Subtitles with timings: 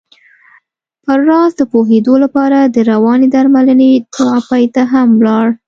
[1.05, 5.45] پر راز د پوهېدو لپاره د روانې درملنې تراپۍ ته هم ولاړ.